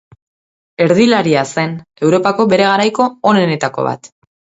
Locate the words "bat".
3.91-4.11